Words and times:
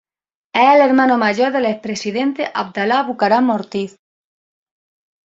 Es 0.55 0.63
el 0.63 0.81
hermano 0.81 1.19
mayor 1.19 1.51
del 1.53 1.65
expresidente 1.65 2.49
Abdalá 2.55 3.03
Bucaram 3.03 3.51
Ortiz. 3.51 3.97